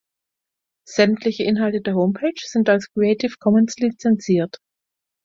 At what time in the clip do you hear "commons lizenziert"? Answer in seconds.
3.37-4.57